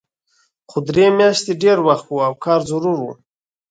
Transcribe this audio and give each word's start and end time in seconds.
خو 0.69 0.77
درې 0.87 1.05
میاشتې 1.17 1.53
ډېر 1.63 1.77
وخت 1.87 2.05
و 2.09 2.15
او 2.27 2.33
کار 2.43 2.59
ضرور 2.69 2.97
و 3.01 3.05